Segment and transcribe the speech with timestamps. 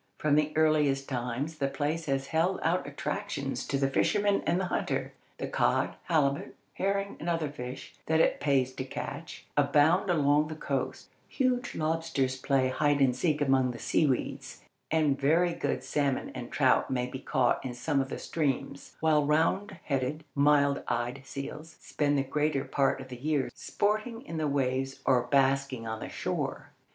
[0.17, 4.65] From the earliest times the place has held out attractions to the fisherman and the
[4.65, 5.13] hunter.
[5.37, 10.55] The cod, halibut, herring, and other fish that it pays to catch, abound along the
[10.55, 16.31] coast; huge lobsters play hide and seek among the sea weeds, and very good salmon
[16.33, 21.21] and trout may be caught in some of the streams, while round headed, mild eyed
[21.25, 25.99] seals spend the greater part of the year sporting in the waves or basking on
[25.99, 26.71] the shore.